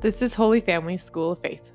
[0.00, 1.70] This is Holy Family School of Faith.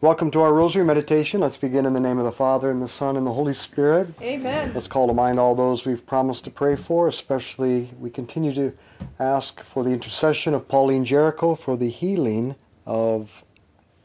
[0.00, 1.40] Welcome to our Rosary Meditation.
[1.40, 4.14] Let's begin in the name of the Father, and the Son, and the Holy Spirit.
[4.22, 4.70] Amen.
[4.72, 8.72] Let's call to mind all those we've promised to pray for, especially we continue to
[9.18, 12.54] ask for the intercession of Pauline Jaricot for the healing
[12.86, 13.42] of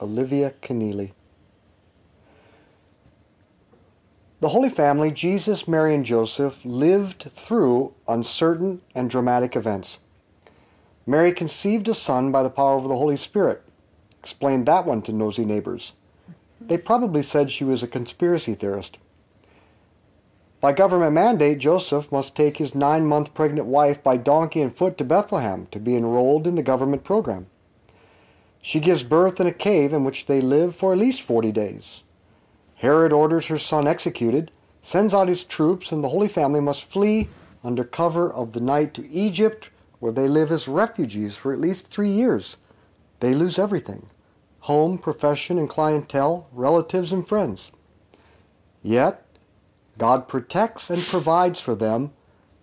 [0.01, 1.11] Olivia Keneally.
[4.39, 9.99] The Holy Family, Jesus, Mary, and Joseph, lived through uncertain and dramatic events.
[11.09, 13.63] Mary conceived a son by the power of the Holy Spirit.
[14.19, 15.93] Explained that one to nosy neighbors.
[16.61, 18.99] They probably said she was a conspiracy theorist.
[20.61, 24.99] By government mandate, Joseph must take his nine month pregnant wife by donkey and foot
[24.99, 27.47] to Bethlehem to be enrolled in the government program.
[28.61, 32.03] She gives birth in a cave in which they live for at least 40 days.
[32.75, 34.51] Herod orders her son executed,
[34.83, 37.29] sends out his troops, and the Holy Family must flee
[37.63, 41.87] under cover of the night to Egypt, where they live as refugees for at least
[41.87, 42.57] three years.
[43.19, 44.07] They lose everything
[44.61, 47.71] home, profession, and clientele, relatives, and friends.
[48.83, 49.25] Yet,
[49.97, 52.11] God protects and provides for them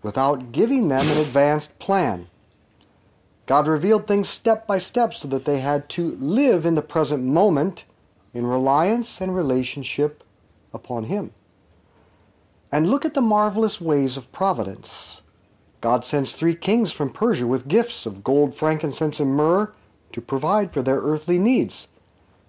[0.03, 2.29] without giving them an advanced plan.
[3.47, 7.25] God revealed things step by step so that they had to live in the present
[7.25, 7.85] moment
[8.35, 10.25] in reliance and relationship
[10.75, 11.33] upon Him.
[12.71, 15.23] And look at the marvelous ways of providence.
[15.87, 19.73] God sends three kings from Persia with gifts of gold, frankincense, and myrrh
[20.11, 21.87] to provide for their earthly needs.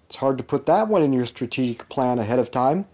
[0.08, 2.86] It's hard to put that one in your strategic plan ahead of time.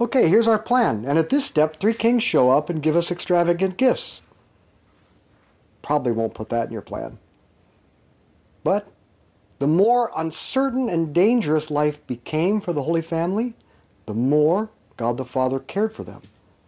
[0.00, 1.04] Okay, here's our plan.
[1.04, 4.22] And at this step, three kings show up and give us extravagant gifts.
[5.82, 7.20] Probably won't put that in your plan.
[8.64, 8.90] But
[9.60, 13.54] the more uncertain and dangerous life became for the Holy Family,
[14.06, 16.22] the more God the Father cared for them.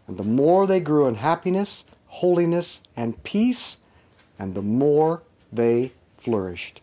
[0.07, 3.79] And the more they grew in happiness, holiness, and peace,
[4.39, 6.81] and the more they flourished.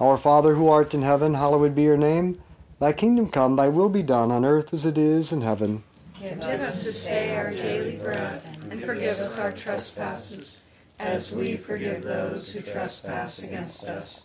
[0.00, 2.40] Our Father who art in heaven, hallowed be your name.
[2.78, 5.82] Thy kingdom come, thy will be done on earth as it is in heaven.
[6.20, 10.60] Give us this day our daily bread, and forgive us our trespasses,
[11.00, 14.24] as we forgive those who trespass against us.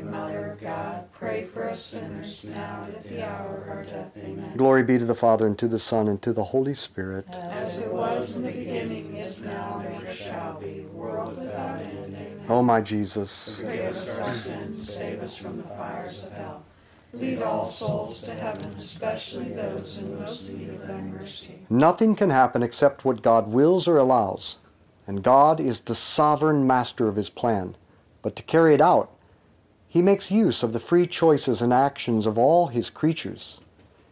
[1.21, 4.11] pray for us sinners, now and at the hour of our death.
[4.17, 4.57] Amen.
[4.57, 7.27] Glory be to the Father, and to the Son, and to the Holy Spirit.
[7.29, 12.15] As it was in the beginning, is now, and ever shall be, world without end.
[12.15, 12.45] Amen.
[12.49, 13.55] O my Jesus.
[13.55, 16.63] Forgive us our sins, save us from the fires of hell.
[17.13, 21.59] Lead all souls to heaven, especially those in most need of thy mercy.
[21.69, 24.55] Nothing can happen except what God wills or allows,
[25.05, 27.75] and God is the sovereign master of his plan.
[28.23, 29.11] But to carry it out,
[29.91, 33.59] he makes use of the free choices and actions of all his creatures.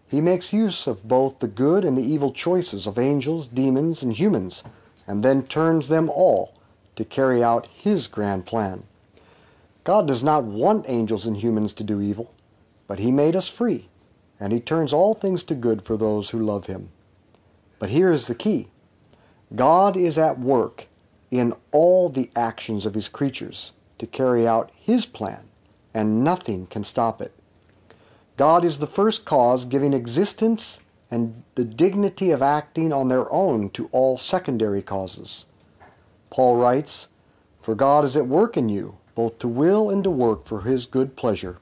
[0.10, 4.12] He makes use of both the good and the evil choices of angels, demons, and
[4.12, 4.62] humans,
[5.08, 6.54] and then turns them all
[6.98, 8.84] to carry out His grand plan.
[9.86, 12.36] God does not want angels and humans to do evil,
[12.86, 13.88] but He made us free,
[14.38, 16.90] and He turns all things to good for those who love Him.
[17.80, 18.68] But here is the key
[19.56, 20.88] God is at work
[21.32, 25.49] in all the actions of His creatures to carry out His plan,
[26.00, 27.34] and nothing can stop it.
[28.38, 30.80] God is the first cause giving existence
[31.12, 35.46] and the dignity of acting on their own to all secondary causes.
[36.30, 37.10] Paul writes,
[37.60, 40.86] For God is at work in you, both to will and to work for his
[40.86, 41.58] good pleasure.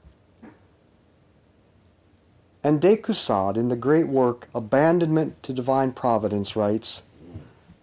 [2.62, 7.02] And de Caussade, in the great work Abandonment to Divine Providence, writes,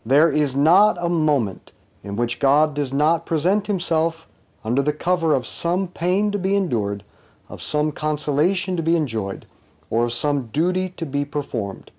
[0.05, 4.25] There is not a moment in which God does not present himself
[4.65, 7.03] under the cover of some pain to be endured,
[7.47, 9.45] of some consolation to be enjoyed,
[9.91, 11.91] or of some duty to be performed.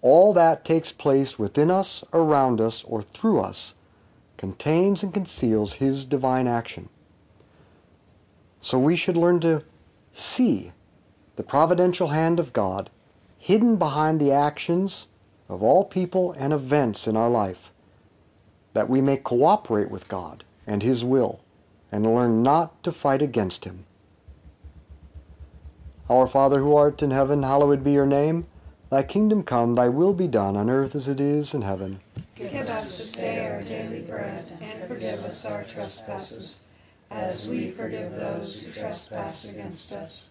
[0.00, 3.74] All that takes place within us, around us, or through us
[4.36, 6.88] contains and conceals His divine action.
[8.60, 9.64] So we should learn to
[10.12, 10.70] see
[11.34, 12.90] the providential hand of God
[13.38, 15.08] hidden behind the actions
[15.48, 17.72] of all people and events in our life,
[18.74, 21.40] that we may cooperate with God and His will
[21.90, 23.84] and learn not to fight against Him.
[26.08, 28.46] Our Father who art in heaven, hallowed be your name.
[28.90, 32.00] Thy kingdom come, thy will be done on earth as it is in heaven.
[32.34, 36.62] Give us this day our daily bread, and forgive us our trespasses,
[37.10, 40.30] as we forgive those who trespass against us.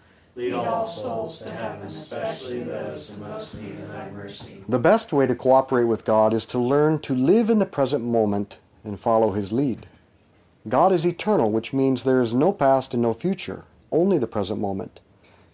[0.35, 4.63] Lead all souls to heaven, especially those in most need of thy mercy.
[4.67, 8.03] the best way to cooperate with God is to learn to live in the present
[8.03, 9.87] moment and follow His lead.
[10.69, 14.59] God is eternal, which means there is no past and no future, only the present
[14.61, 15.01] moment.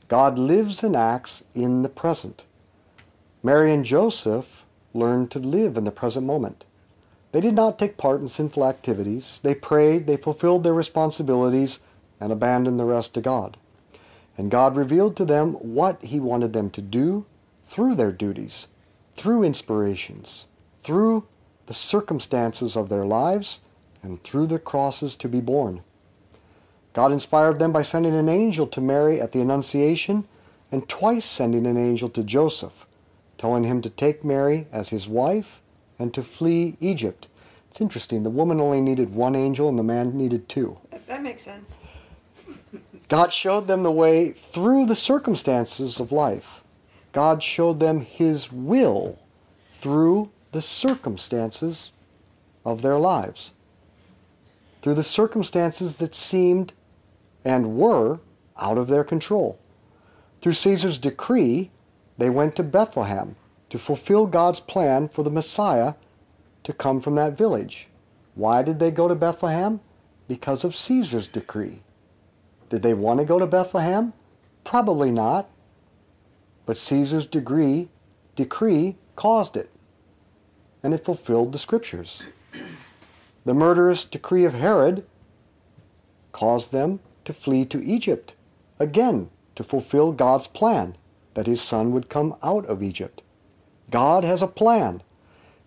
[0.08, 2.46] God lives and acts in the present.
[3.42, 6.66] Mary and Joseph learned to live in the present moment.
[7.32, 9.40] They did not take part in sinful activities.
[9.42, 11.80] They prayed, they fulfilled their responsibilities,
[12.20, 13.58] and abandoned the rest to God.
[14.38, 17.26] And God revealed to them what He wanted them to do
[17.66, 18.68] through their duties,
[19.16, 20.46] through inspirations,
[20.84, 21.26] through
[21.66, 23.60] the circumstances of their lives,
[24.04, 25.82] and through the crosses to be borne.
[26.94, 30.28] God inspired them by sending an angel to Mary at the Annunciation
[30.72, 32.86] and twice sending an angel to Joseph,
[33.38, 35.62] telling him to take Mary as his wife
[36.00, 37.28] and to flee Egypt.
[37.70, 40.78] It's interesting, the woman only needed one angel and the man needed two.
[41.08, 41.78] That makes sense.
[43.10, 46.62] God showed them the way through the circumstances of life.
[47.14, 49.18] God showed them His will
[49.72, 51.92] through the circumstances
[52.66, 53.54] of their lives.
[54.82, 56.74] Through the circumstances that seemed
[57.46, 58.20] and were
[58.60, 59.60] out of their control.
[60.42, 61.72] Through Caesar's decree,
[62.18, 63.36] they went to Bethlehem
[63.70, 65.94] to fulfill God's plan for the Messiah
[66.64, 67.88] to come from that village.
[68.36, 69.80] Why did they go to Bethlehem?
[70.28, 71.82] Because of Caesar's decree.
[72.70, 74.14] Did they want to go to Bethlehem?
[74.64, 75.50] Probably not.
[76.66, 77.88] But Caesar's decree,
[78.36, 79.70] decree caused it,
[80.84, 82.22] and it fulfilled the scriptures.
[83.46, 85.06] The murderous decree of Herod
[86.34, 88.36] caused them to flee to Egypt,
[88.80, 90.98] again to fulfill God's plan
[91.34, 93.24] that his son would come out of Egypt.
[93.90, 95.02] God has a plan.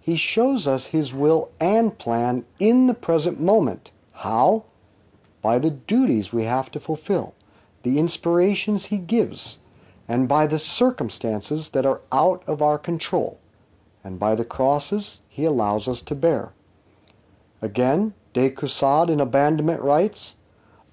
[0.01, 3.91] He shows us his will and plan in the present moment.
[4.13, 4.65] How?
[5.43, 7.35] By the duties we have to fulfill,
[7.83, 9.59] the inspirations he gives,
[10.07, 13.41] and by the circumstances that are out of our control,
[14.05, 16.51] and by the crosses he allows us to bear.
[17.63, 20.35] Again, de Caussade in Abandonment writes,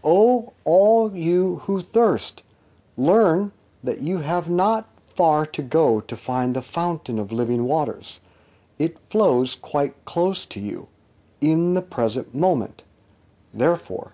[0.03, 2.43] O all you who thirst,
[2.95, 3.51] learn
[3.83, 8.19] that you have not far to go to find the fountain of living waters.
[8.77, 10.87] It flows quite close to you,
[11.41, 12.83] in the present moment.
[13.53, 14.13] Therefore,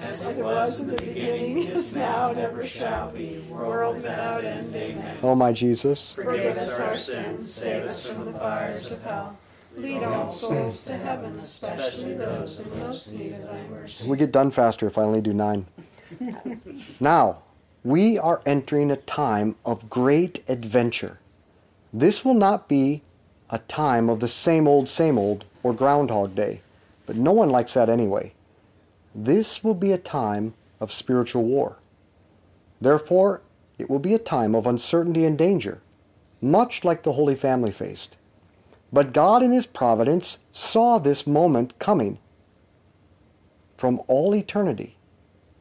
[0.00, 4.74] As it was in the beginning, is now, and ever shall be, world without end.
[4.74, 5.18] Amen.
[5.22, 9.38] O oh, my Jesus, Forgive us our sins, save us from the fires of hell.
[9.76, 14.08] Lead all souls to heaven, especially those in most need of thy mercy.
[14.08, 15.66] we get done faster if I only do nine.
[17.00, 17.42] now,
[17.84, 21.18] we are entering a time of great adventure.
[21.92, 23.02] This will not be
[23.50, 26.62] a time of the same old, same old, or Groundhog Day,
[27.06, 28.32] but no one likes that anyway.
[29.18, 31.78] This will be a time of spiritual war.
[32.82, 33.40] Therefore,
[33.78, 35.80] it will be a time of uncertainty and danger,
[36.42, 38.18] much like the Holy Family faced.
[38.92, 42.18] But God, in His providence, saw this moment coming
[43.74, 44.96] from all eternity.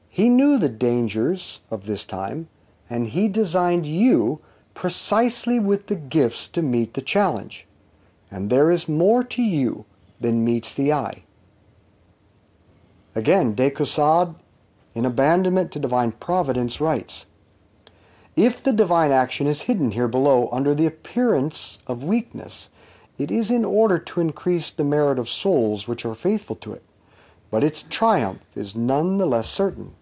[0.10, 2.50] He knew the dangers of this time,
[2.90, 4.42] and He designed you
[4.74, 7.66] precisely with the gifts to meet the challenge.
[8.30, 9.86] And there is more to you
[10.20, 11.24] than meets the eye.
[13.16, 14.36] Again, De Caussade,
[14.94, 17.26] in Abandonment to Divine Providence, writes
[18.36, 22.70] If the divine action is hidden here below under the appearance of weakness,
[23.18, 26.84] it is in order to increase the merit of souls which are faithful to it.
[27.50, 29.94] But its triumph is none the less certain.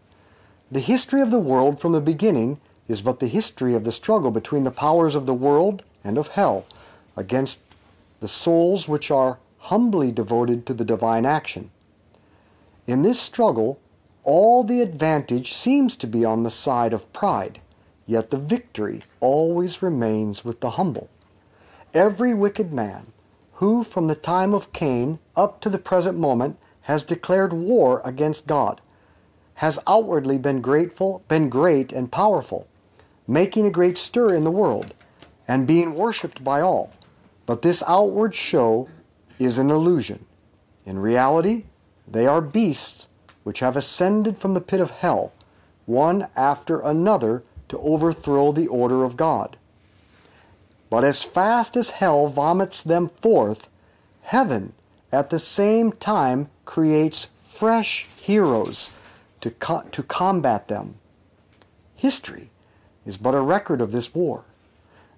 [0.72, 4.32] The history of the world from the beginning is but the history of the struggle
[4.32, 6.66] between the powers of the world and of hell
[7.16, 7.60] against
[8.22, 11.70] the souls which are humbly devoted to the divine action.
[12.86, 13.80] In this struggle,
[14.24, 17.60] all the advantage seems to be on the side of pride,
[18.06, 21.10] yet the victory always remains with the humble.
[21.94, 23.08] Every wicked man
[23.54, 28.48] who, from the time of Cain up to the present moment, has declared war against
[28.48, 28.82] God,
[29.56, 32.68] has outwardly been grateful, been great and powerful,
[33.28, 34.94] making a great stir in the world,
[35.48, 36.94] and being worshipped by all.
[37.46, 38.90] But this outward show
[39.40, 40.26] is an illusion.
[40.86, 41.66] In reality,
[42.08, 43.08] they are beasts
[43.44, 45.34] which have ascended from the pit of hell,
[45.86, 49.58] one after another, to overthrow the order of God.
[50.90, 53.68] But as fast as hell vomits them forth,
[54.22, 54.74] heaven
[55.12, 58.98] at the same time creates fresh heroes
[59.42, 60.96] to, co- to combat them.
[61.96, 62.50] History
[63.06, 64.46] is but a record of this war.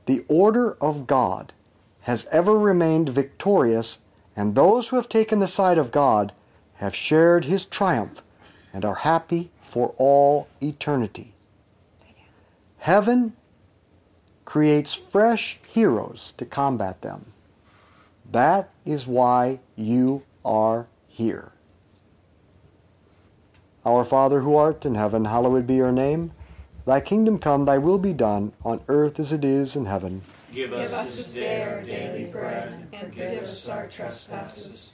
[0.06, 1.54] The order of God
[2.02, 4.00] has ever remained victorious,
[4.36, 6.32] and those who have taken the side of God
[6.76, 8.22] have shared his triumph
[8.74, 11.34] and are happy for all eternity.
[12.80, 13.34] Heaven
[14.44, 17.34] creates fresh heroes to combat them.
[18.32, 21.52] That is why you are here.
[23.86, 26.32] Our Father who art in heaven, hallowed be your name.
[26.86, 30.22] Thy kingdom come, thy will be done, on earth as it is in heaven.
[30.54, 34.94] Give us this day our daily bread, and forgive us our trespasses,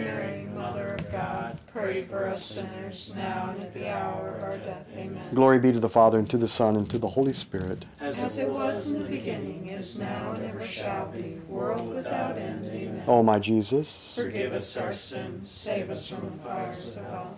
[1.91, 4.85] pray for us sinners, now and at the hour of our death.
[4.95, 5.21] Amen.
[5.33, 7.85] Glory be to the Father, and to the Son, and to the Holy Spirit.
[7.99, 12.65] As it was in the beginning, is now, and ever shall be, world without end.
[12.65, 13.03] Amen.
[13.07, 14.13] O my Jesus.
[14.15, 17.37] Forgive us our sins, save us from the fires of hell.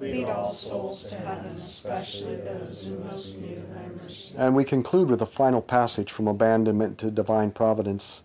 [0.00, 4.34] Lead all souls to heaven, especially those in most need of thy mercy.
[4.38, 8.22] And we conclude with a final passage from abandonment to divine providence.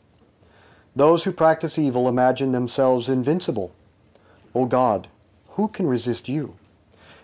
[0.95, 3.75] Those who practice evil imagine themselves invincible.
[4.53, 5.09] O God,
[5.55, 6.55] who can resist you?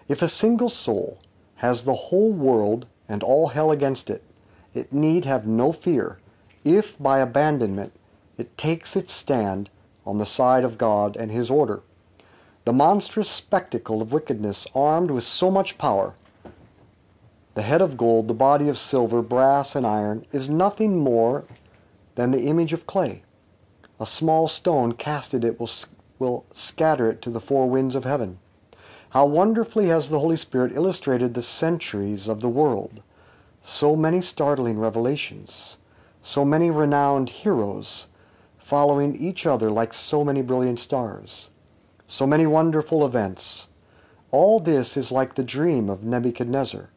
[0.07, 1.19] If a single soul
[1.57, 4.23] has the whole world and all hell against it,
[4.73, 6.17] it need have no fear
[6.63, 7.93] if by abandonment
[8.37, 9.69] it takes its stand
[10.05, 11.81] on the side of God and His order.
[12.65, 16.13] The monstrous spectacle of wickedness armed with so much power
[17.53, 21.43] the head of gold, the body of silver, brass, and iron is nothing more
[22.15, 23.23] than the image of clay.
[23.99, 25.69] a small stone cast at it will,
[26.21, 28.37] will scatter it to the four winds of heaven.
[29.09, 33.01] How wonderfully has the Holy Spirit illustrated the centuries of the world.
[33.63, 35.77] So many startling revelations,
[36.21, 38.05] so many renowned heroes,
[38.59, 41.49] following each other like so many brilliant stars,
[42.05, 43.67] so many wonderful events.
[44.29, 46.89] All this is like the dream of Nebuchadnezzar,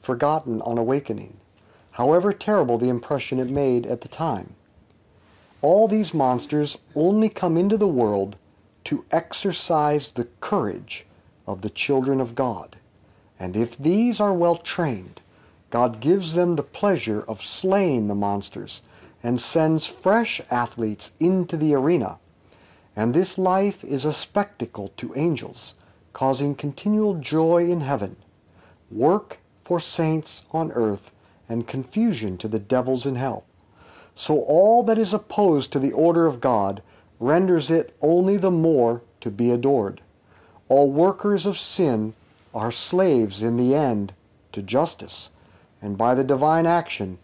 [0.00, 1.38] forgotten on awakening,
[1.92, 4.54] however terrible the impression it made at the time.
[5.60, 8.36] All these monsters only come into the world
[8.84, 11.06] to exercise the courage
[11.46, 12.76] of the children of God.
[13.38, 15.20] And if these are well trained,
[15.70, 18.82] God gives them the pleasure of slaying the monsters
[19.22, 22.18] and sends fresh athletes into the arena.
[22.96, 25.74] And this life is a spectacle to angels,
[26.12, 28.16] causing continual joy in heaven,
[28.90, 31.12] work for saints on earth,
[31.48, 33.44] and confusion to the devils in hell.
[34.14, 36.82] So all that is opposed to the order of God
[37.20, 40.00] renders it only the more to be adored.
[40.68, 42.14] All workers of sin
[42.54, 44.14] are slaves in the end
[44.52, 45.28] to justice,
[45.80, 47.18] and by the divine action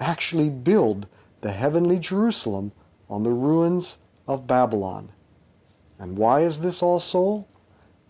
[0.00, 1.06] actually build
[1.42, 2.72] the heavenly Jerusalem
[3.08, 5.10] on the ruins of Babylon.
[5.98, 7.46] And why is this all so?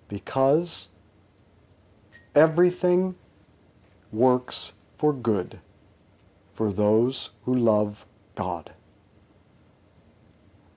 [0.08, 0.88] Because
[2.34, 3.16] everything
[4.12, 5.58] works for good
[6.52, 8.72] for those who love God.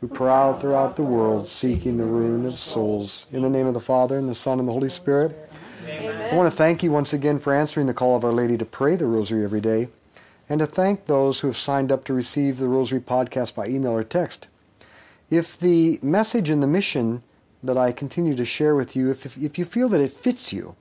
[0.00, 3.26] who prowl throughout the world seeking the ruin of souls.
[3.32, 5.50] In the name of the Father, and the Son, and the Holy Spirit.
[5.86, 8.64] I want to thank you once again for answering the call of Our Lady to
[8.64, 9.88] pray the Rosary every day,
[10.48, 13.92] and to thank those who have signed up to receive the Rosary podcast by email
[13.92, 14.46] or text.
[15.30, 17.22] If the message and the mission
[17.62, 20.52] that I continue to share with you, if, if, if you feel that it fits
[20.52, 20.76] you,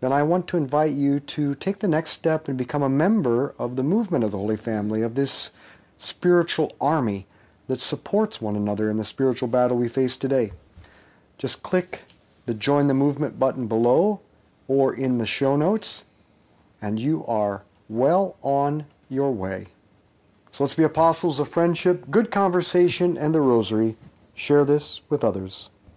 [0.00, 3.54] then I want to invite you to take the next step and become a member
[3.58, 5.50] of the movement of the Holy Family, of this
[5.98, 7.26] spiritual army
[7.68, 10.52] that supports one another in the spiritual battle we face today.
[11.38, 12.02] Just click
[12.46, 14.20] the Join the Movement button below
[14.68, 16.04] or in the show notes,
[16.80, 19.66] and you are well on your way.
[20.50, 23.96] So let's be apostles of friendship, good conversation, and the rosary.
[24.34, 25.70] Share this with others.